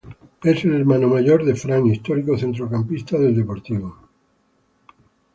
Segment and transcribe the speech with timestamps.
[0.43, 3.99] Es el hermano mayor de Fran, histórico centrocampista del Deportivo.